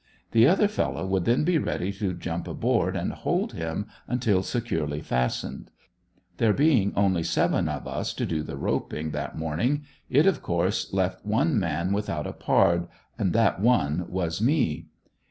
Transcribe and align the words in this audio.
The 0.31 0.47
other 0.47 0.67
fellow 0.67 1.05
would 1.05 1.25
then 1.25 1.43
be 1.43 1.59
ready 1.59 1.91
to 1.91 2.15
jump 2.15 2.47
aboard 2.47 2.95
and 2.95 3.13
hold 3.13 3.53
him 3.53 3.85
until 4.07 4.41
securely 4.41 4.99
fastened. 4.99 5.69
There 6.37 6.53
being 6.53 6.91
only 6.95 7.21
seven 7.21 7.69
of 7.69 7.85
us 7.87 8.11
to 8.15 8.25
do 8.25 8.41
the 8.41 8.57
roping 8.57 9.11
that 9.11 9.37
morning, 9.37 9.83
it 10.09 10.25
of 10.25 10.41
course 10.41 10.91
left 10.91 11.23
one 11.23 11.59
man 11.59 11.93
without 11.93 12.25
a 12.25 12.33
"pard," 12.33 12.87
and 13.19 13.31
that 13.33 13.59
one 13.61 14.07
was 14.09 14.41
me. 14.41 14.87